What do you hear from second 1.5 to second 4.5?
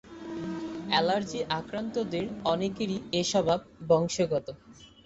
আক্রান্তদের অনেকেরই এ স্বভাব বংশগত।